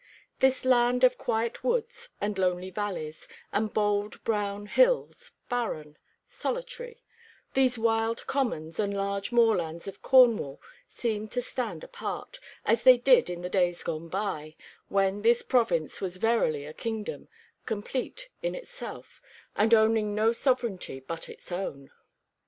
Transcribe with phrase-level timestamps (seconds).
[0.39, 7.03] This land of quiet woods and lonely valleys, and bold brown hills, barren, solitary
[7.53, 13.29] these wild commons and large moorlands of Cornwall seem to stand apart, as they did
[13.29, 14.55] in the days gone by,
[14.87, 17.27] when this province was verily a kingdom,
[17.67, 19.21] complete in itself,
[19.55, 21.91] and owning no sovereignty but its own.